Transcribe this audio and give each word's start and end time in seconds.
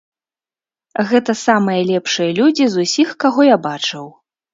Гэта 1.09 1.35
самыя 1.41 1.81
лепшыя 1.89 2.31
людзі 2.39 2.65
з 2.77 2.87
усіх, 2.87 3.13
каго 3.25 3.41
я 3.47 3.57
бачыў. 3.67 4.09